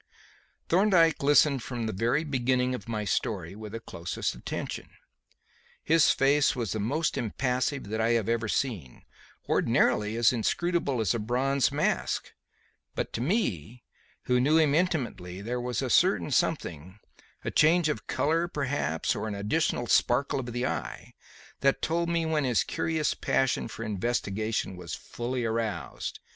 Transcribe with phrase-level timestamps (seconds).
[0.67, 4.89] Thorndyke listened from the very beginning of my story with the closest attention.
[5.83, 9.03] His face was the most impassive that I have ever seen;
[9.47, 12.31] ordinarily as inscrutable as a bronze mask;
[12.95, 13.83] but to me,
[14.23, 16.97] who knew him intimately, there was a certain something
[17.45, 21.13] a change of colour, perhaps, or an additional sparkle of the eye
[21.59, 26.19] that told me when his curious passion for investigation was fully aroused.